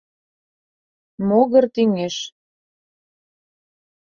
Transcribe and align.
Могыр 1.27 1.65
тӱҥеш. 1.73 2.15